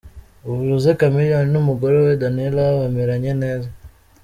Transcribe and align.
Ubu 0.47 0.61
Jose 0.71 0.89
Chameleone 0.99 1.49
n'umugore 1.51 1.95
we 2.05 2.13
Daniella 2.21 2.63
bameranye 2.79 3.31
neza. 3.43 3.69